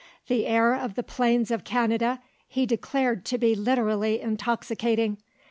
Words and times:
The 0.29 0.47
air 0.47 0.73
of 0.73 0.95
the 0.95 1.03
plains 1.03 1.51
of 1.51 1.63
Canada 1.63 2.23
he 2.47 2.65
declared 2.65 3.23
to 3.25 3.37
be 3.37 3.53
literally 3.53 4.19
intoxicating. 4.19 5.19